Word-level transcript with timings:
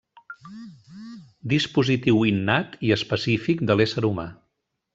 Dispositiu 1.53 2.25
innat 2.31 2.73
i 2.89 2.95
específic 2.97 3.63
de 3.69 3.77
l'ésser 3.79 4.07
humà. 4.11 4.27